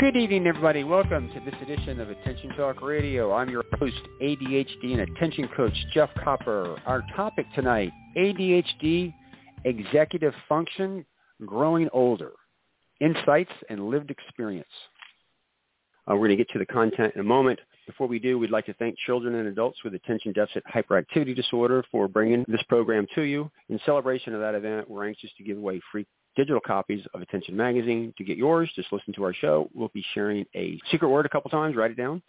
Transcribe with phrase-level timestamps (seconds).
[0.00, 0.82] Good evening, everybody.
[0.82, 3.34] Welcome to this edition of Attention Talk Radio.
[3.34, 6.80] I'm your host, ADHD and Attention Coach Jeff Copper.
[6.86, 9.12] Our topic tonight, ADHD,
[9.66, 11.04] Executive Function,
[11.44, 12.32] Growing Older,
[13.00, 14.66] Insights and Lived Experience.
[16.10, 17.60] Uh, we're going to get to the content in a moment.
[17.86, 21.84] Before we do, we'd like to thank children and adults with attention deficit hyperactivity disorder
[21.92, 23.50] for bringing this program to you.
[23.68, 26.06] In celebration of that event, we're anxious to give away free
[26.40, 28.14] digital copies of Attention Magazine.
[28.16, 29.68] To get yours, just listen to our show.
[29.74, 31.76] We'll be sharing a secret word a couple times.
[31.76, 32.22] Write it down.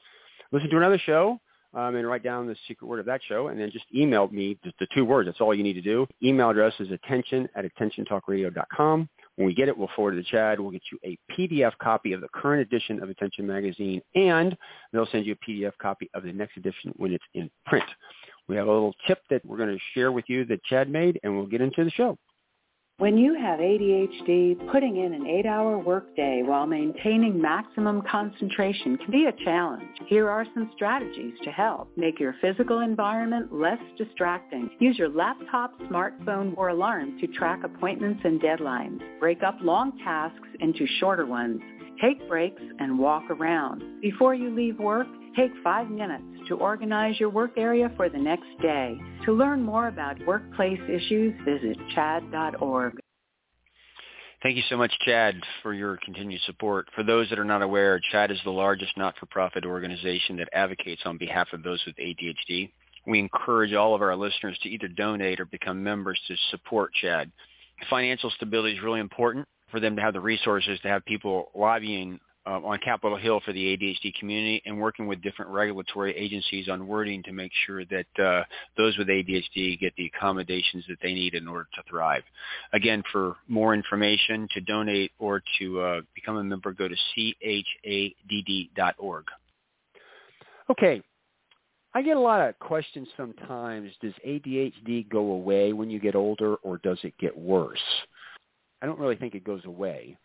[0.52, 1.40] Listen to another show
[1.74, 4.58] um, and write down the secret word of that show, and then just email me
[4.66, 5.28] the, the two words.
[5.30, 6.06] That's all you need to do.
[6.22, 9.10] Email address is attention at attentiontalkradio.com.
[9.38, 10.60] When we get it, we'll forward it to CHADD.
[10.60, 14.58] We'll get you a PDF copy of the current edition of Attention Magazine, and
[14.92, 17.86] they'll send you a PDF copy of the next edition when it's in print.
[18.50, 21.18] We have a little tip that we're going to share with you that CHADD made,
[21.24, 22.18] and we'll get into the show.
[23.02, 29.26] When you have ADHD, putting in an eight-hour workday while maintaining maximum concentration can be
[29.26, 29.90] a challenge.
[30.06, 31.90] Here are some strategies to help.
[31.98, 34.70] Make your physical environment less distracting.
[34.78, 39.00] Use your laptop, smartphone, or alarm to track appointments and deadlines.
[39.20, 41.60] Break up long tasks into shorter ones.
[42.00, 43.82] Take breaks and walk around.
[44.04, 48.50] Before you leave work, Take five minutes to organize your work area for the next
[48.62, 48.98] day.
[49.26, 53.00] To learn more about workplace issues, visit chadd.org.
[54.44, 56.88] Thank you so much, CHADD, for your continued support.
[56.96, 61.18] For those that are not aware, CHADD is the largest not-for-profit organization that advocates on
[61.18, 62.72] behalf of those with ADHD.
[63.06, 67.32] We encourage all of our listeners to either donate or become members to support CHADD.
[67.90, 72.20] Financial stability is really important for them to have the resources to have people lobbying
[72.46, 76.88] uh, on Capitol Hill for the ADHD community and working with different regulatory agencies on
[76.88, 78.44] wording to make sure that uh,
[78.78, 82.24] those with ADHD get the accommodations that they need in order to thrive.
[82.74, 86.96] Again, for more information, to donate or to uh, become a member, go to
[87.86, 89.26] chadd.org.
[90.70, 91.02] Okay.
[91.94, 93.92] I get a lot of questions sometimes.
[94.02, 97.84] Does ADHD go away when you get older or does it get worse?
[98.82, 100.18] I don't really think it goes away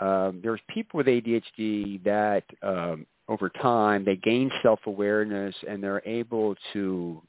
[0.00, 6.54] um, there's people with ADHD that um, over time they gain self-awareness and they're able
[6.72, 7.22] to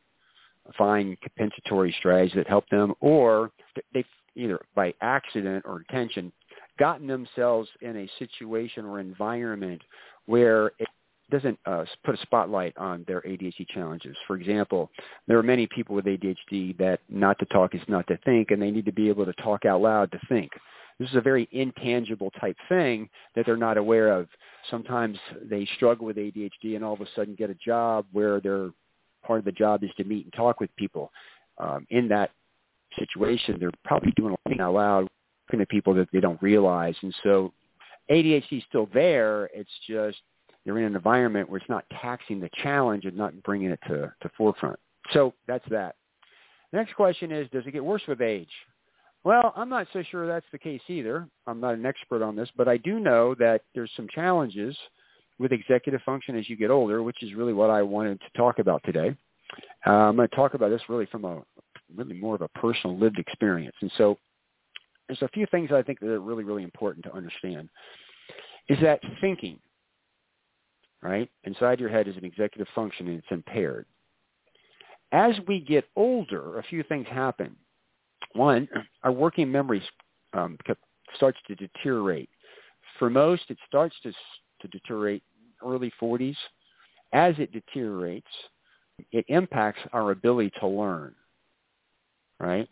[0.77, 3.51] find compensatory strategies that help them, or
[3.93, 4.03] they
[4.35, 6.31] either by accident or intention
[6.77, 9.81] gotten themselves in a situation or environment
[10.25, 10.87] where it
[11.31, 14.15] doesn't uh, put a spotlight on their ADHD challenges.
[14.27, 14.91] For example,
[15.27, 18.61] there are many people with ADHD that not to talk is not to think, and
[18.61, 20.51] they need to be able to talk out loud to think.
[20.99, 24.27] This is a very intangible type thing that they're not aware of.
[24.71, 28.69] Sometimes they struggle with ADHD and all of a sudden get a job where their
[29.25, 31.11] part of the job is to meet and talk with people.
[31.57, 32.31] Um, in that
[32.97, 35.07] situation, they're probably doing a thing out loud,
[35.47, 36.95] looking at people that they don't realize.
[37.01, 37.51] And so
[38.09, 39.49] ADHD is still there.
[39.53, 40.17] It's just
[40.63, 44.13] they're in an environment where it's not taxing the challenge and not bringing it to,
[44.21, 44.79] to forefront.
[45.11, 45.95] So that's that.
[46.71, 48.49] The next question is, does it get worse with age?
[49.25, 51.27] Well, I'm not so sure that's the case either.
[51.47, 54.77] I'm not an expert on this, but I do know that there's some challenges
[55.39, 58.59] with executive function as you get older, which is really what I wanted to talk
[58.59, 59.15] about today.
[59.85, 61.41] Uh, I'm going to talk about this really from a
[61.95, 63.75] really more of a personal lived experience.
[63.81, 64.19] And so
[65.07, 67.67] there's a few things I think that are really, really important to understand.
[68.69, 69.57] Is that thinking,
[71.01, 73.87] right, inside your head is an executive function and it's impaired.
[75.11, 77.55] As we get older, a few things happen
[78.35, 78.67] one,
[79.03, 79.81] our working memory
[80.33, 80.57] um,
[81.15, 82.29] starts to deteriorate.
[82.99, 84.11] For most, it starts to,
[84.61, 85.23] to deteriorate
[85.65, 86.35] early 40s.
[87.13, 88.27] As it deteriorates,
[89.11, 91.13] it impacts our ability to learn,
[92.39, 92.67] right?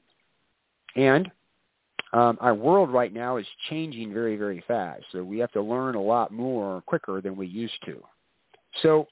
[0.96, 1.32] And
[2.14, 5.04] um, our world right now is changing very, very fast.
[5.12, 8.02] So we have to learn a lot more quicker than we used to.
[8.82, 9.08] So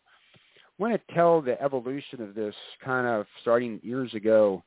[0.48, 4.64] I want to tell the evolution of this kind of starting years ago.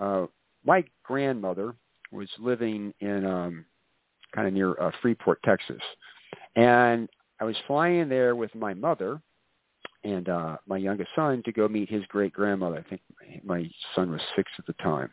[0.00, 0.26] Uh,
[0.68, 1.74] my grandmother
[2.12, 3.64] was living in um,
[4.34, 5.80] kind of near uh, Freeport, Texas,
[6.56, 7.08] and
[7.40, 9.20] I was flying there with my mother
[10.04, 12.84] and uh, my youngest son to go meet his great grandmother.
[12.84, 13.00] I think
[13.42, 15.10] my son was six at the time.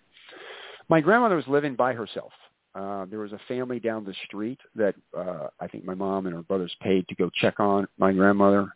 [0.89, 2.33] My grandmother was living by herself.
[2.75, 6.35] Uh, there was a family down the street that uh, I think my mom and
[6.35, 8.67] her brothers paid to go check on my grandmother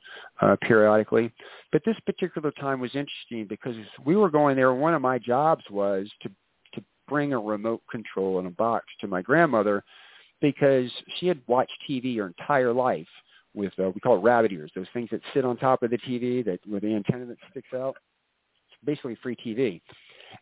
[0.41, 1.33] uh, periodically.
[1.73, 3.75] But this particular time was interesting because
[4.05, 4.73] we were going there.
[4.73, 6.48] One of my jobs was to to
[7.09, 9.83] bring a remote control in a box to my grandmother
[10.41, 13.07] because she had watched TV her entire life
[13.53, 15.97] with uh, we call it rabbit ears, those things that sit on top of the
[15.97, 17.95] TV that with the antenna that sticks out.
[18.69, 19.81] It's basically free TV.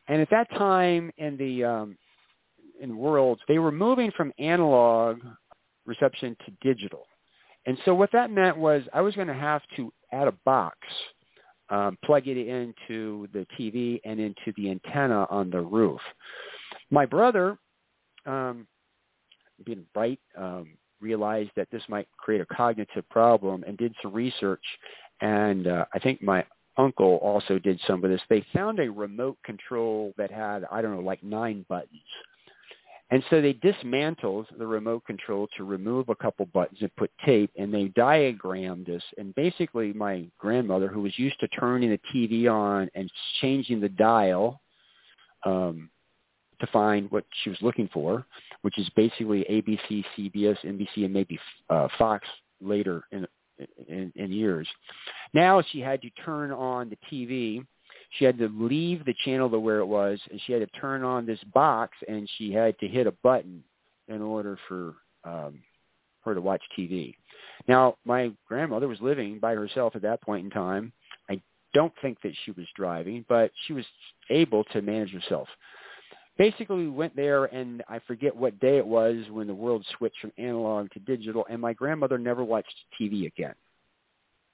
[0.07, 1.97] And at that time in the um,
[2.81, 5.19] in worlds, they were moving from analog
[5.85, 7.07] reception to digital.
[7.65, 10.77] And so what that meant was I was going to have to add a box,
[11.69, 15.99] um, plug it into the TV and into the antenna on the roof.
[16.89, 17.57] My brother,
[18.25, 18.67] um,
[19.65, 24.63] being bright, um, realized that this might create a cognitive problem and did some research.
[25.21, 26.45] And uh, I think my
[26.77, 28.21] uncle also did some of this.
[28.29, 32.01] They found a remote control that had, I don't know, like nine buttons.
[33.09, 37.49] And so they dismantled the remote control to remove a couple buttons and put tape,
[37.57, 39.03] and they diagrammed this.
[39.17, 43.09] And basically, my grandmother, who was used to turning the TV on and
[43.39, 44.59] changing the dial
[45.45, 45.89] um,
[46.59, 48.25] to find what she was looking for,
[48.61, 51.39] which is basically ABC, CBS, NBC, and maybe
[51.69, 52.27] uh, Fox
[52.61, 53.27] later in,
[53.87, 54.67] in, in years.
[55.33, 57.65] Now she had to turn on the TV
[58.11, 61.03] she had to leave the channel to where it was, and she had to turn
[61.03, 63.63] on this box, and she had to hit a button
[64.07, 65.59] in order for um,
[66.23, 67.15] her to watch TV.
[67.67, 70.93] Now, my grandmother was living by herself at that point in time.
[71.29, 71.41] I
[71.73, 73.85] don't think that she was driving, but she was
[74.29, 75.47] able to manage herself.
[76.37, 80.19] Basically, we went there, and I forget what day it was when the world switched
[80.19, 83.55] from analog to digital, and my grandmother never watched TV again.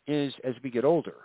[0.07, 1.15] Is as we get older,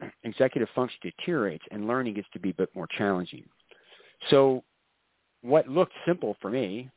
[0.24, 3.44] executive function deteriorates and learning gets to be a bit more challenging.
[4.28, 4.62] So
[5.42, 6.90] what looked simple for me,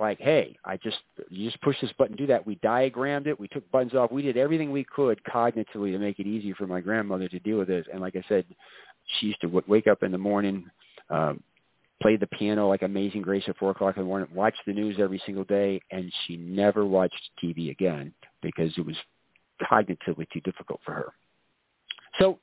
[0.00, 0.98] like, hey, I just
[1.28, 2.46] you just push this button, do that.
[2.46, 6.18] We diagrammed it, we took buttons off, we did everything we could cognitively to make
[6.20, 7.86] it easy for my grandmother to deal with this.
[7.92, 8.44] And like I said,
[9.18, 10.66] she used to wake up in the morning,
[11.10, 11.42] um,
[12.00, 14.96] play the piano like Amazing Grace at four o'clock in the morning, watch the news
[14.98, 18.12] every single day, and she never watched TV again
[18.42, 18.96] because it was
[19.62, 21.12] cognitively too difficult for her.
[22.20, 22.38] So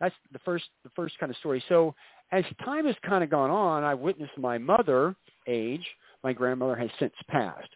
[0.00, 1.62] that's the first the first kind of story.
[1.68, 1.94] So
[2.32, 5.14] as time has kind of gone on, I witnessed my mother
[5.46, 5.86] age.
[6.22, 7.68] My grandmother has since passed.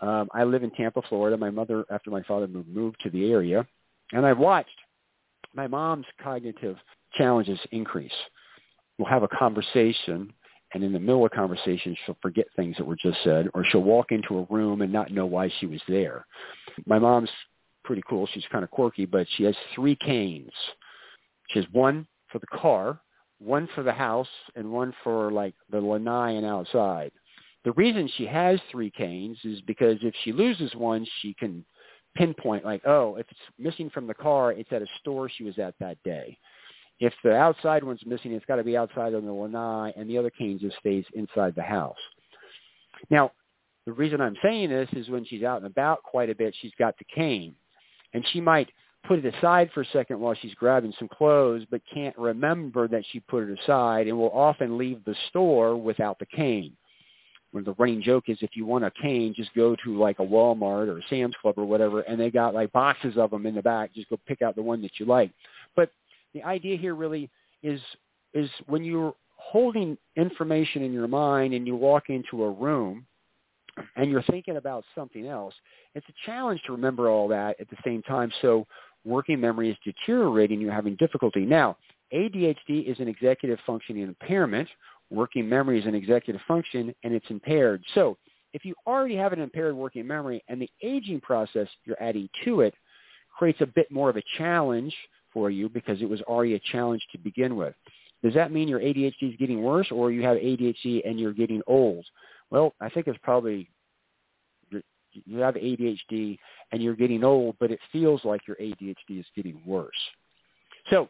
[0.00, 1.36] Um, I live in Tampa, Florida.
[1.36, 3.66] My mother, after my father moved, moved to the area,
[4.12, 4.70] and I've watched
[5.54, 6.76] my mom's cognitive
[7.14, 8.12] challenges increase.
[8.98, 10.32] We'll have a conversation,
[10.74, 13.82] and in the middle of conversation, she'll forget things that were just said, or she'll
[13.82, 16.26] walk into a room and not know why she was there.
[16.86, 17.30] My mom's
[17.84, 18.28] pretty cool.
[18.32, 20.52] She's kind of quirky, but she has three canes
[21.52, 23.00] she has one for the car,
[23.38, 27.12] one for the house, and one for like the lanai and outside.
[27.64, 31.64] The reason she has three canes is because if she loses one, she can
[32.16, 35.58] pinpoint like, oh, if it's missing from the car, it's at a store she was
[35.58, 36.36] at that day.
[37.02, 40.16] If the outside one's missing, it's got to be outside on the lanai, and the
[40.16, 41.96] other cane just stays inside the house.
[43.10, 43.32] Now,
[43.86, 46.70] the reason I'm saying this is when she's out and about quite a bit, she's
[46.78, 47.56] got the cane,
[48.14, 48.70] and she might
[49.04, 53.02] put it aside for a second while she's grabbing some clothes, but can't remember that
[53.10, 56.76] she put it aside and will often leave the store without the cane.
[57.50, 60.24] When the running joke is if you want a cane, just go to like a
[60.24, 63.56] Walmart or a Sam's Club or whatever, and they got like boxes of them in
[63.56, 63.92] the back.
[63.92, 65.32] Just go pick out the one that you like.
[65.74, 65.90] But
[66.34, 67.30] the idea here really
[67.62, 67.80] is
[68.34, 73.04] is when you're holding information in your mind and you walk into a room
[73.96, 75.54] and you're thinking about something else,
[75.94, 78.32] it's a challenge to remember all that at the same time.
[78.40, 78.66] So
[79.04, 81.44] working memory is deteriorating, you're having difficulty.
[81.44, 81.76] Now,
[82.12, 84.68] ADHD is an executive functioning impairment.
[85.10, 87.82] Working memory is an executive function, and it's impaired.
[87.94, 88.16] So
[88.52, 92.60] if you already have an impaired working memory and the aging process you're adding to
[92.60, 92.74] it
[93.36, 94.94] creates a bit more of a challenge
[95.32, 97.74] for you because it was already a challenge to begin with.
[98.22, 101.60] Does that mean your ADHD is getting worse or you have ADHD and you're getting
[101.66, 102.04] old?
[102.50, 103.68] Well, I think it's probably
[105.24, 106.38] you have ADHD
[106.70, 109.90] and you're getting old, but it feels like your ADHD is getting worse.
[110.90, 111.08] So,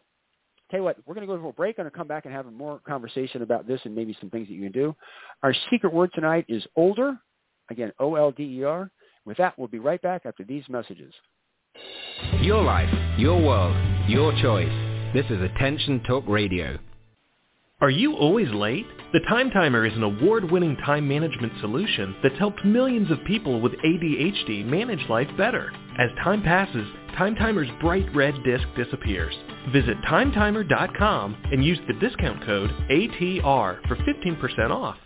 [0.69, 1.77] tell you what, we're going to go to a break.
[1.77, 4.29] I'm going to come back and have a more conversation about this and maybe some
[4.29, 4.95] things that you can do.
[5.41, 7.17] Our secret word tonight is older.
[7.69, 8.91] Again, O-L-D-E-R.
[9.25, 11.13] With that, we'll be right back after these messages.
[12.41, 13.75] Your life, your world,
[14.09, 15.13] your choice.
[15.13, 16.77] This is Attention Talk Radio.
[17.79, 18.85] Are you always late?
[19.13, 23.71] The Time Timer is an award-winning time management solution that's helped millions of people with
[23.73, 25.71] ADHD manage life better.
[25.97, 26.87] As time passes,
[27.17, 29.35] Time Timer's bright red disc disappears.
[29.71, 34.97] Visit timetimer.com and use the discount code ATR for 15% off.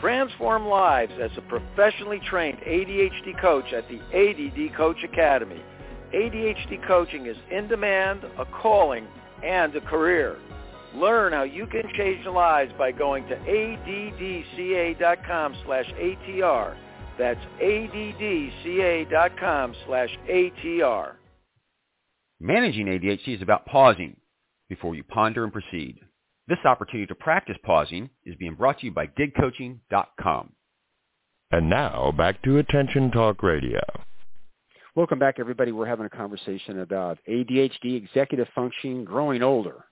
[0.00, 5.62] Transform lives as a professionally trained ADHD coach at the ADD Coach Academy.
[6.14, 9.06] ADHD coaching is in demand, a calling,
[9.42, 10.36] and a career.
[10.94, 16.76] Learn how you can change lives by going to addca.com slash ATR.
[17.18, 21.12] That's addca.com slash ATR.
[22.38, 24.16] Managing ADHD is about pausing
[24.68, 26.00] before you ponder and proceed.
[26.48, 30.52] This opportunity to practice pausing is being brought to you by digcoaching.com.
[31.50, 33.80] And now back to Attention Talk Radio.
[34.94, 35.72] Welcome back, everybody.
[35.72, 39.84] We're having a conversation about ADHD, executive functioning, growing older,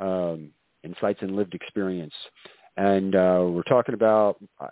[0.00, 0.50] um,
[0.82, 2.14] insights and lived experience.
[2.76, 4.70] And uh, we're talking about, I,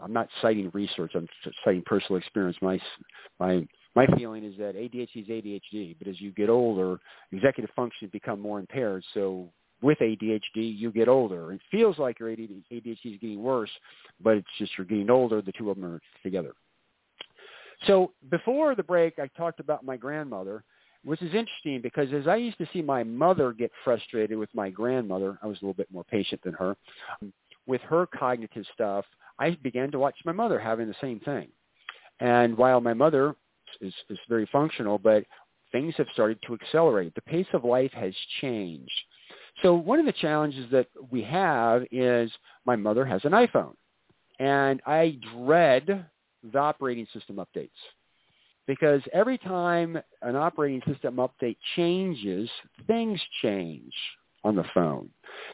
[0.00, 1.28] I'm not citing research, I'm
[1.64, 2.56] citing personal experience.
[2.62, 2.80] My,
[3.40, 7.00] my, my feeling is that ADHD is ADHD, but as you get older,
[7.32, 9.04] executive functions become more impaired.
[9.12, 9.50] So
[9.82, 11.52] with ADHD, you get older.
[11.52, 13.70] It feels like your ADHD is getting worse,
[14.22, 15.42] but it's just you're getting older.
[15.42, 16.52] The two of them are together.
[17.86, 20.64] So before the break, I talked about my grandmother,
[21.04, 24.70] which is interesting because as I used to see my mother get frustrated with my
[24.70, 26.76] grandmother, I was a little bit more patient than her.
[27.66, 29.04] With her cognitive stuff,
[29.38, 31.48] I began to watch my mother having the same thing.
[32.20, 33.34] And while my mother
[33.80, 35.24] is, is very functional, but
[35.72, 37.14] things have started to accelerate.
[37.14, 38.90] The pace of life has changed.
[39.62, 42.30] So one of the challenges that we have is
[42.64, 43.74] my mother has an iPhone.
[44.38, 46.06] And I dread
[46.52, 47.70] the operating system updates
[48.66, 52.50] because every time an operating system update changes,
[52.86, 53.92] things change
[54.44, 55.08] on the phone.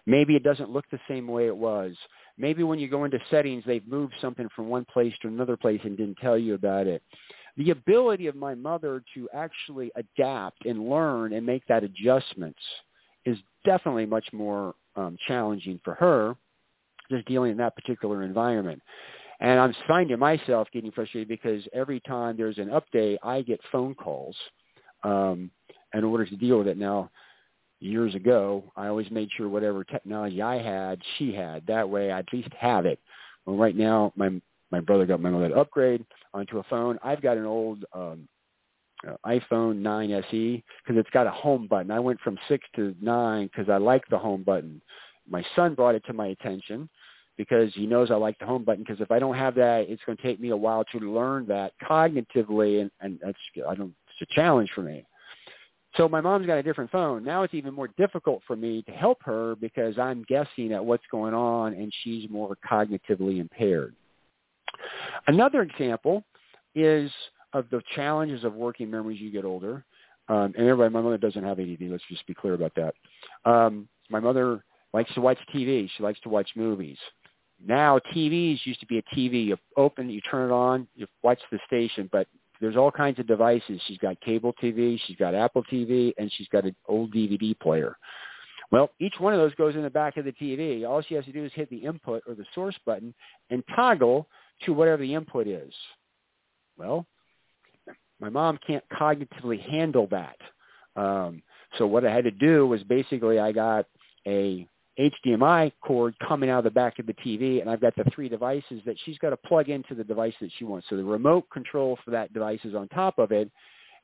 [0.06, 1.94] Maybe it doesn't look the same way it was.
[2.36, 5.80] Maybe when you go into settings, they've moved something from one place to another place
[5.84, 7.02] and didn't tell you about it.
[7.56, 12.60] The ability of my mother to actually adapt and learn and make that adjustments
[13.64, 16.36] definitely much more um, challenging for her
[17.10, 18.80] just dealing in that particular environment.
[19.40, 23.94] And I'm finding myself getting frustrated because every time there's an update, I get phone
[23.94, 24.36] calls
[25.02, 25.50] um,
[25.94, 26.78] in order to deal with it.
[26.78, 27.10] Now,
[27.80, 31.66] years ago, I always made sure whatever technology I had, she had.
[31.66, 33.00] That way, I at least have it.
[33.44, 34.40] Well, right now, my
[34.70, 36.02] my brother got my mother to upgrade
[36.32, 36.98] onto a phone.
[37.02, 38.26] I've got an old um,
[39.06, 41.90] Uh, iPhone 9 SE because it's got a home button.
[41.90, 44.80] I went from 6 to 9 because I like the home button.
[45.28, 46.88] My son brought it to my attention
[47.36, 50.02] because he knows I like the home button because if I don't have that, it's
[50.04, 53.94] going to take me a while to learn that cognitively, and, and that's I don't.
[54.20, 55.04] It's a challenge for me.
[55.96, 57.24] So my mom's got a different phone.
[57.24, 61.04] Now it's even more difficult for me to help her because I'm guessing at what's
[61.10, 63.94] going on, and she's more cognitively impaired.
[65.26, 66.24] Another example
[66.74, 67.10] is
[67.52, 69.84] of the challenges of working memories you get older.
[70.28, 71.78] Um, and everybody, my mother doesn't have ADD.
[71.82, 72.94] Let's just be clear about that.
[73.44, 75.88] Um, my mother likes to watch TV.
[75.96, 76.98] She likes to watch movies.
[77.64, 79.46] Now TVs used to be a TV.
[79.46, 82.08] You open, you turn it on, you watch the station.
[82.12, 82.26] But
[82.60, 83.80] there's all kinds of devices.
[83.86, 87.96] She's got cable TV, she's got Apple TV, and she's got an old DVD player.
[88.70, 90.88] Well, each one of those goes in the back of the TV.
[90.88, 93.12] All she has to do is hit the input or the source button
[93.50, 94.26] and toggle
[94.64, 95.74] to whatever the input is.
[96.78, 97.06] Well,
[98.22, 100.36] my mom can't cognitively handle that.
[100.94, 101.42] Um,
[101.76, 103.86] so what I had to do was basically I got
[104.26, 104.66] a
[104.98, 108.28] HDMI cord coming out of the back of the TV, and I've got the three
[108.28, 110.86] devices that she's got to plug into the device that she wants.
[110.88, 113.50] So the remote control for that device is on top of it,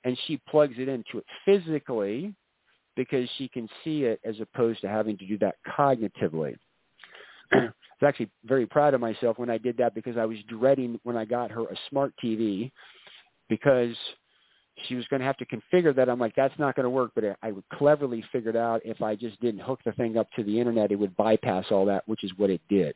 [0.04, 2.34] and she plugs it into it physically
[2.96, 6.56] because she can see it as opposed to having to do that cognitively.
[7.52, 7.58] I
[8.00, 11.16] was actually very proud of myself when I did that because I was dreading when
[11.16, 12.72] I got her a smart TV
[13.48, 13.96] because
[14.86, 16.08] she was going to have to configure that.
[16.08, 17.12] I'm like, that's not going to work.
[17.14, 20.58] But I cleverly figured out if I just didn't hook the thing up to the
[20.58, 22.94] internet, it would bypass all that, which is what it did.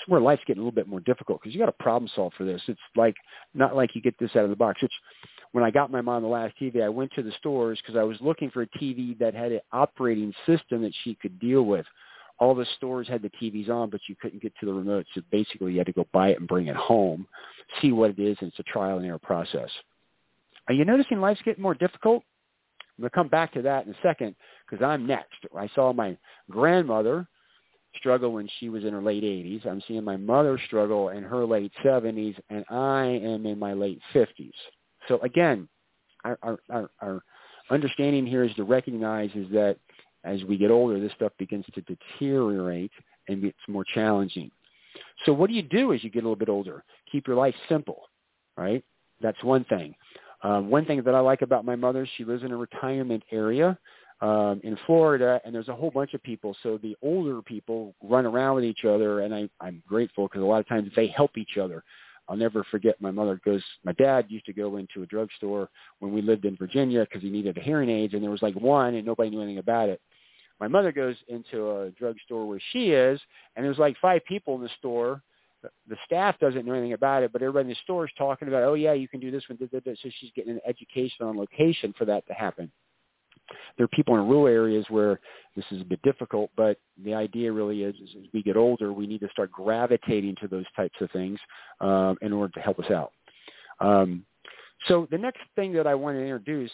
[0.00, 2.32] It's where life's getting a little bit more difficult because you got to problem solve
[2.36, 2.62] for this.
[2.68, 3.16] It's like
[3.54, 4.80] not like you get this out of the box.
[4.82, 4.92] Which
[5.52, 8.04] when I got my mom the last TV, I went to the stores because I
[8.04, 11.86] was looking for a TV that had an operating system that she could deal with.
[12.40, 15.06] All the stores had the TVs on, but you couldn't get to the remote.
[15.14, 17.26] So basically, you had to go buy it and bring it home,
[17.80, 19.70] see what it is, and it's a trial and error process.
[20.68, 22.22] Are you noticing life's getting more difficult?
[22.98, 24.34] I'm going to come back to that in a second
[24.68, 25.36] because I'm next.
[25.56, 26.16] I saw my
[26.50, 27.26] grandmother
[27.96, 29.66] struggle when she was in her late 80s.
[29.66, 34.00] I'm seeing my mother struggle in her late 70s, and I am in my late
[34.14, 34.52] 50s.
[35.06, 35.68] So again,
[36.24, 36.38] our,
[36.70, 37.22] our, our,
[37.70, 39.76] understanding here is to recognize is that
[40.24, 42.92] as we get older, this stuff begins to deteriorate
[43.28, 44.50] and gets more challenging.
[45.24, 46.84] So what do you do as you get a little bit older?
[47.10, 48.08] Keep your life simple,
[48.56, 48.84] right?
[49.20, 49.94] That's one thing.
[50.42, 53.78] Um, one thing that I like about my mother, she lives in a retirement area.
[54.20, 56.56] um, in Florida, and there's a whole bunch of people.
[56.62, 60.46] So the older people run around with each other, and I, I'm grateful because a
[60.46, 61.84] lot of times they help each other.
[62.28, 63.62] I'll never forget my mother goes.
[63.84, 65.70] My dad used to go into a drugstore
[66.00, 68.54] when we lived in Virginia because he needed a hearing aids, and there was like
[68.54, 70.00] one, and nobody knew anything about it.
[70.60, 73.20] My mother goes into a drugstore where she is,
[73.56, 75.22] and there's like five people in the store.
[75.88, 78.62] The staff doesn't know anything about it, but everybody in the store is talking about,
[78.62, 79.58] oh yeah, you can do this one.
[79.60, 82.70] So she's getting an education on location for that to happen
[83.76, 85.20] there are people in rural areas where
[85.56, 88.92] this is a bit difficult, but the idea really is, is as we get older,
[88.92, 91.38] we need to start gravitating to those types of things
[91.80, 93.12] um, in order to help us out.
[93.80, 94.24] Um,
[94.86, 96.70] so the next thing that I want to introduce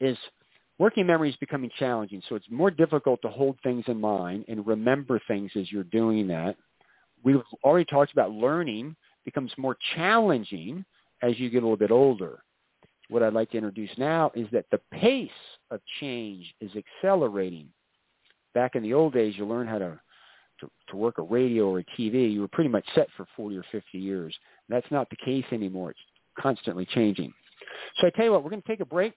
[0.00, 0.16] is
[0.82, 2.22] working memory is becoming challenging.
[2.28, 6.26] So it's more difficult to hold things in mind and remember things as you're doing
[6.28, 6.56] that.
[7.24, 10.84] We've already talked about learning becomes more challenging
[11.22, 12.42] as you get a little bit older
[13.12, 15.30] what I'd like to introduce now is that the pace
[15.70, 17.68] of change is accelerating.
[18.54, 20.00] Back in the old days, you learn how to,
[20.60, 22.32] to, to work a radio or a TV.
[22.32, 24.34] You were pretty much set for 40 or 50 years.
[24.68, 25.90] That's not the case anymore.
[25.90, 26.00] It's
[26.40, 27.32] constantly changing.
[28.00, 29.12] So I tell you what, we're going to take a break.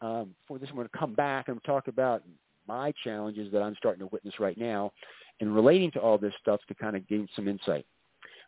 [0.00, 2.22] Um, for this, I'm going to come back and talk about
[2.66, 4.92] my challenges that I'm starting to witness right now
[5.40, 7.86] and relating to all this stuff to kind of gain some insight.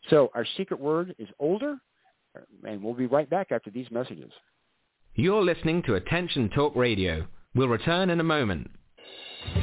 [0.09, 1.77] So our secret word is older,
[2.65, 4.31] and we'll be right back after these messages.
[5.15, 7.27] You're listening to Attention Talk Radio.
[7.55, 8.71] We'll return in a moment.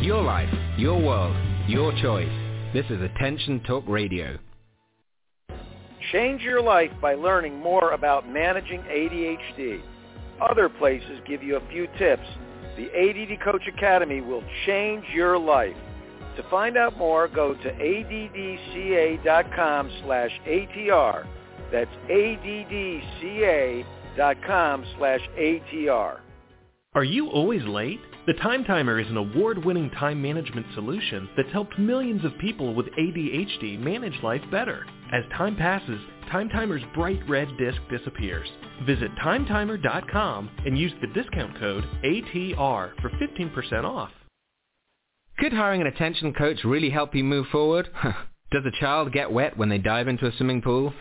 [0.01, 1.35] Your life, your world,
[1.67, 2.27] your choice.
[2.73, 4.37] This is Attention Talk Radio.
[6.11, 9.81] Change your life by learning more about managing ADHD.
[10.41, 12.27] Other places give you a few tips.
[12.75, 15.75] The ADD Coach Academy will change your life.
[16.35, 19.21] To find out more, go to addca.com
[20.03, 21.25] slash ATR.
[21.71, 23.93] That's addca.com
[24.45, 26.19] com slash ATR.
[26.95, 27.99] Are you always late?
[28.25, 32.87] The Time Timer is an award-winning time management solution that's helped millions of people with
[32.97, 34.85] ADHD manage life better.
[35.13, 38.49] As time passes, Time Timer's bright red disc disappears.
[38.85, 44.09] Visit timetimer.com and use the discount code ATR for 15% off.
[45.39, 47.87] Could hiring an attention coach really help you move forward?
[48.51, 50.93] Does a child get wet when they dive into a swimming pool?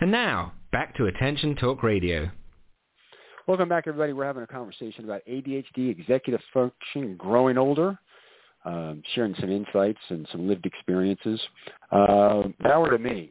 [0.00, 2.31] And now, back to Attention Talk Radio.
[3.46, 4.12] Welcome back, everybody.
[4.12, 7.98] We're having a conversation about ADHD, executive function, growing older
[8.66, 11.40] um, sharing some insights and some lived experiences.
[11.92, 13.31] Uh, now to me.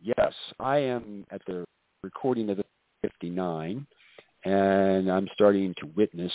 [0.00, 1.64] Yes, I am at the
[2.02, 2.64] recording of the
[3.06, 3.86] 59,
[4.44, 6.32] and I'm starting to witness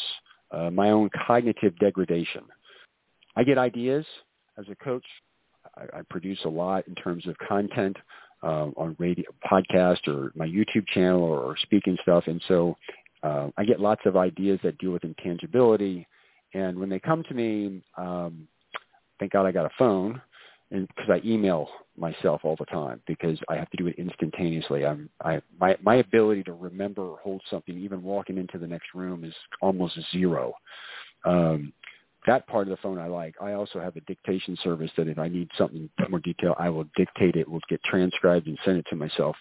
[0.51, 2.43] uh, my own cognitive degradation.
[3.35, 4.05] I get ideas
[4.57, 5.05] as a coach.
[5.75, 7.97] I, I produce a lot in terms of content
[8.43, 12.75] uh, on radio, podcast, or my YouTube channel, or, or speaking stuff, and so
[13.23, 16.07] uh, I get lots of ideas that deal with intangibility,
[16.53, 18.47] and when they come to me, um,
[19.19, 20.21] thank God I got a phone,
[20.71, 24.85] and because I email myself all the time because I have to do it instantaneously.
[24.85, 28.87] I'm I my my ability to remember or hold something even walking into the next
[28.95, 30.53] room is almost zero.
[31.25, 31.73] Um,
[32.27, 33.35] that part of the phone I like.
[33.41, 36.85] I also have a dictation service that if I need something more detail, I will
[36.95, 39.35] dictate it, will get transcribed and send it to myself.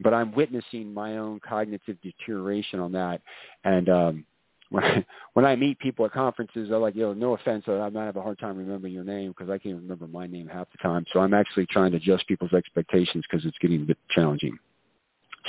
[0.00, 3.20] But I'm witnessing my own cognitive deterioration on that,
[3.64, 4.26] and um,
[4.70, 8.06] when I, when I meet people at conferences, they're like, "Yo, no offense, I might
[8.06, 10.78] have a hard time remembering your name because I can't remember my name half the
[10.78, 14.58] time." So I'm actually trying to adjust people's expectations because it's getting a bit challenging.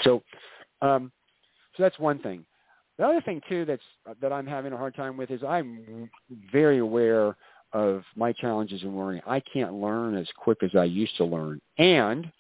[0.04, 0.24] So,
[0.82, 1.12] um,
[1.76, 2.46] so that's one thing.
[2.98, 3.84] The other thing too that's
[4.22, 6.10] that I'm having a hard time with is I'm
[6.52, 7.36] very aware
[7.74, 9.22] of my challenges in learning.
[9.28, 12.32] I can't learn as quick as I used to learn, and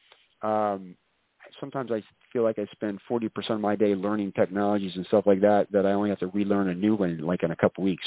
[0.41, 0.95] um,
[1.59, 2.01] sometimes I
[2.37, 5.87] feel like I spend 40% of my day learning technologies and stuff like that that
[5.87, 8.05] I only have to relearn a new one like in a couple weeks.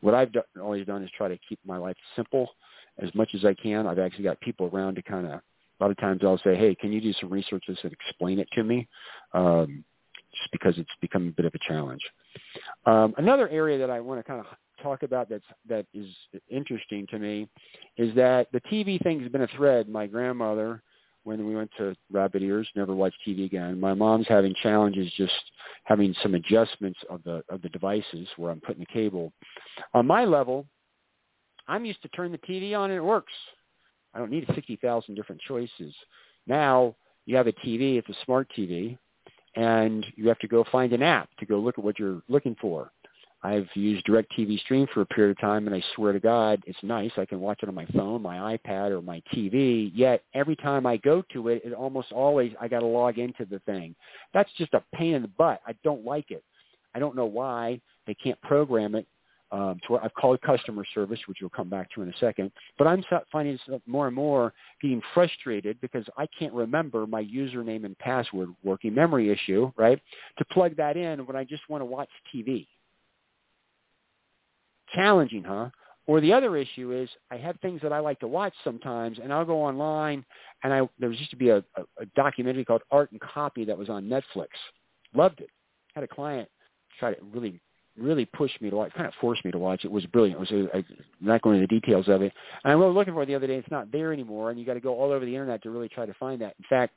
[0.00, 2.50] What I've do- always done is try to keep my life simple
[3.02, 3.88] as much as I can.
[3.88, 5.42] I've actually got people around to kind of, a
[5.80, 8.46] lot of times I'll say, hey, can you do some research this and explain it
[8.52, 8.86] to me?
[9.34, 9.84] Um,
[10.32, 12.02] just because it's become a bit of a challenge.
[12.86, 14.46] Um, another area that I want to kind of
[14.80, 16.06] talk about that's that is
[16.48, 17.48] interesting to me
[17.96, 19.88] is that the TV thing has been a thread.
[19.88, 20.80] My grandmother
[21.28, 23.78] when we went to Rabbit Ears, never watched TV again.
[23.78, 25.34] My mom's having challenges just
[25.84, 29.30] having some adjustments of the of the devices where I'm putting the cable.
[29.92, 30.64] On my level,
[31.68, 33.34] I'm used to turn the TV on and it works.
[34.14, 35.94] I don't need 60,000 different choices.
[36.46, 38.96] Now you have a TV, it's a smart TV,
[39.54, 42.56] and you have to go find an app to go look at what you're looking
[42.58, 42.90] for.
[43.42, 46.78] I've used DirecTV Stream for a period of time, and I swear to God, it's
[46.82, 47.12] nice.
[47.16, 49.92] I can watch it on my phone, my iPad, or my TV.
[49.94, 53.44] Yet every time I go to it, it almost always I got to log into
[53.44, 53.94] the thing.
[54.34, 55.60] That's just a pain in the butt.
[55.66, 56.42] I don't like it.
[56.94, 59.06] I don't know why they can't program it.
[59.50, 62.52] Um, to I've called customer service, which we'll come back to in a second.
[62.76, 67.98] But I'm finding more and more getting frustrated because I can't remember my username and
[67.98, 69.98] password, working memory issue, right?
[70.36, 72.66] To plug that in when I just want to watch TV
[74.94, 75.70] challenging, huh?
[76.06, 79.32] Or the other issue is I have things that I like to watch sometimes, and
[79.32, 80.24] I'll go online,
[80.62, 83.76] and I there used to be a, a, a documentary called Art and Copy that
[83.76, 84.48] was on Netflix.
[85.14, 85.50] Loved it.
[85.94, 86.48] Had a client
[86.98, 87.60] try to really
[87.98, 89.84] really push me to watch, kind of forced me to watch.
[89.84, 90.36] It was brilliant.
[90.36, 90.84] It was a, am
[91.20, 92.32] not going into the details of it.
[92.64, 93.56] And I was looking for it the other day.
[93.56, 95.88] It's not there anymore, and you got to go all over the internet to really
[95.88, 96.54] try to find that.
[96.58, 96.94] In fact,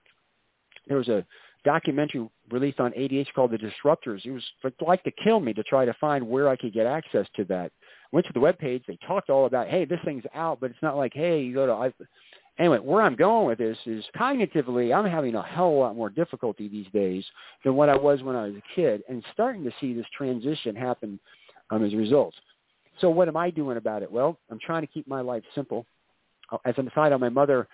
[0.87, 1.25] there was a
[1.63, 4.25] documentary released on ADH called The Disruptors.
[4.25, 4.43] It was
[4.85, 7.71] like to kill me to try to find where I could get access to that
[8.11, 8.83] went to the web page.
[8.87, 11.65] They talked all about, hey, this thing's out, but it's not like, hey, you go
[11.65, 11.73] to.
[11.73, 11.93] I,
[12.59, 15.95] anyway, where I'm going with this is cognitively, I'm having a hell of a lot
[15.95, 17.23] more difficulty these days
[17.63, 20.75] than what I was when I was a kid, and starting to see this transition
[20.75, 21.19] happen
[21.69, 22.33] um, as a result.
[22.99, 24.11] So what am I doing about it?
[24.11, 25.85] Well, I'm trying to keep my life simple.
[26.51, 27.67] Uh, as an aside on my mother,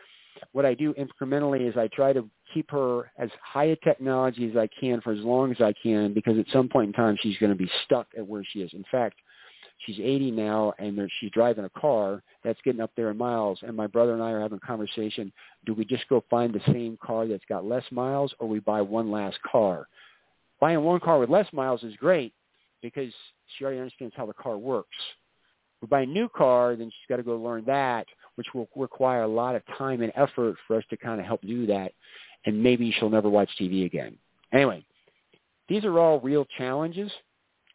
[0.51, 4.57] what I do incrementally is I try to keep her as high a technology as
[4.57, 7.37] I can for as long as I can because at some point in time she's
[7.37, 8.71] going to be stuck at where she is.
[8.73, 9.17] In fact,
[9.85, 13.59] She's 80 now, and she's driving a car that's getting up there in miles.
[13.61, 15.31] And my brother and I are having a conversation.
[15.65, 18.81] Do we just go find the same car that's got less miles, or we buy
[18.81, 19.87] one last car?
[20.59, 22.33] Buying one car with less miles is great
[22.81, 23.13] because
[23.55, 24.97] she already understands how the car works.
[25.81, 29.23] We buy a new car, then she's got to go learn that, which will require
[29.23, 31.91] a lot of time and effort for us to kind of help do that.
[32.45, 34.15] And maybe she'll never watch TV again.
[34.53, 34.85] Anyway,
[35.67, 37.11] these are all real challenges.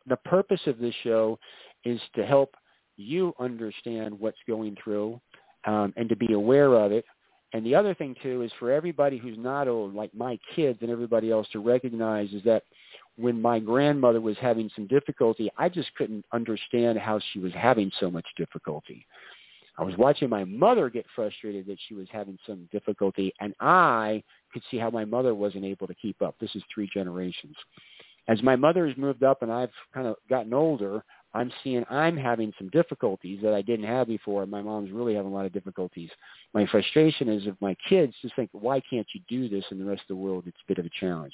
[0.07, 1.39] The purpose of this show
[1.85, 2.55] is to help
[2.97, 5.21] you understand what's going through
[5.67, 7.05] um, and to be aware of it.
[7.53, 10.91] And the other thing too is for everybody who's not old, like my kids and
[10.91, 12.63] everybody else, to recognize is that
[13.17, 17.91] when my grandmother was having some difficulty, I just couldn't understand how she was having
[18.01, 19.07] so much difficulty.
[19.79, 24.23] I was watching my mother get frustrated that she was having some difficulty, and I
[24.53, 26.35] could see how my mother wasn't able to keep up.
[26.41, 27.57] This is three generations.
[28.29, 31.03] As my mother has moved up and I've kind of gotten older,
[31.35, 34.47] I'm seeing I'm having some difficulties that I didn't have before.
[34.47, 36.11] My mom's really having a lot of difficulties.
[36.55, 39.85] My frustration is of my kids just think, why can't you do this in the
[39.85, 40.45] rest of the world?
[40.47, 41.33] It's a bit of a challenge.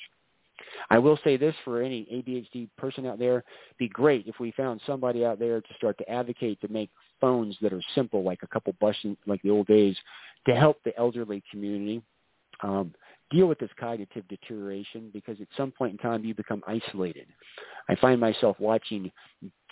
[0.90, 3.44] I will say this for any ADHD person out there,
[3.78, 6.90] be great if we found somebody out there to start to advocate to make
[7.20, 9.96] phones that are simple, like a couple buttons, like the old days,
[10.46, 12.02] to help the elderly community.
[12.60, 12.92] Um,
[13.30, 17.26] deal with this cognitive deterioration because at some point in time you become isolated.
[17.88, 19.12] I find myself watching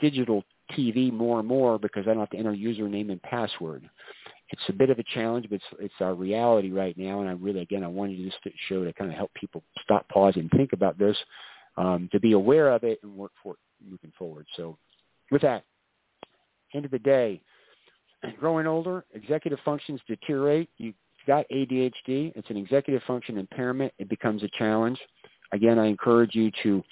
[0.01, 3.89] digital TV more and more because I don't have to enter username and password.
[4.51, 7.21] It's a bit of a challenge, but it's, it's our reality right now.
[7.21, 10.09] And I really, again, I wanted this to show to kind of help people stop,
[10.09, 11.17] pause, and think about this,
[11.77, 13.59] um, to be aware of it and work for it
[13.91, 14.47] moving forward.
[14.57, 14.79] So
[15.31, 15.65] with that,
[16.75, 17.41] end of the day,
[18.41, 20.71] growing older, executive functions deteriorate.
[20.79, 20.95] You've
[21.27, 23.93] got ADHD, it's an executive function impairment.
[23.99, 24.99] It becomes a challenge.
[25.53, 26.83] Again, I encourage you to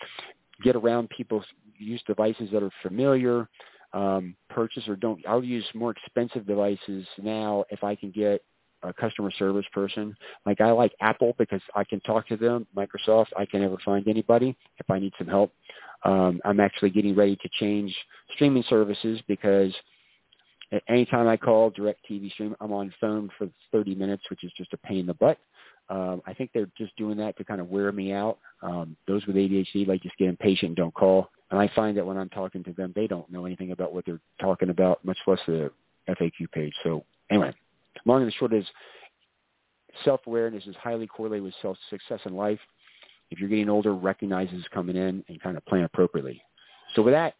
[0.62, 1.44] get around people,
[1.78, 3.48] use devices that are familiar,
[3.94, 5.26] um, purchase or don't.
[5.26, 8.42] I'll use more expensive devices now if I can get
[8.82, 10.14] a customer service person.
[10.44, 12.66] Like I like Apple because I can talk to them.
[12.76, 15.52] Microsoft, I can never find anybody if I need some help.
[16.04, 17.96] Um, I'm actually getting ready to change
[18.34, 19.74] streaming services because–
[20.88, 24.76] anytime I call DirecTV Stream, I'm on phone for 30 minutes, which is just a
[24.78, 25.38] pain in the butt.
[25.90, 28.38] Um, I think they're just doing that to kind of wear me out.
[28.62, 31.30] Um, those with ADHD like just get impatient and don't call.
[31.50, 34.06] And I find that when I'm talking to them, they don't know anything about what
[34.06, 35.70] they're talking about, much less the
[36.08, 36.72] FAQ page.
[36.82, 37.54] So anyway,
[38.06, 38.64] long and short is
[40.04, 42.58] self-awareness is highly correlated with self-success in life.
[43.30, 46.42] If you're getting older, recognize this coming in and kind of plan appropriately.
[46.94, 47.34] So with that,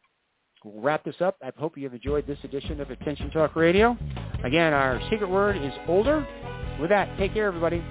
[0.64, 1.36] we'll wrap this up.
[1.42, 3.96] I hope you have enjoyed this edition of Attention Talk Radio.
[4.44, 6.26] Again, our secret word is older.
[6.80, 7.82] With that, take care, everybody.